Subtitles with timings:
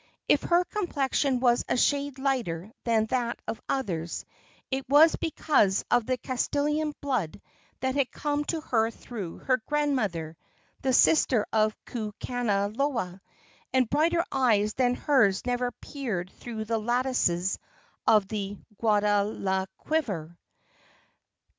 [0.27, 4.25] If her complexion was a shade lighter than that of others,
[4.71, 7.39] it was because of the Castilian blood
[7.81, 10.37] that had come to her through her grandmother,
[10.81, 13.21] the sister of Kukanaloa,
[13.73, 17.59] and brighter eyes than hers never peered through the lattices
[18.07, 20.35] of the Guadalquivir.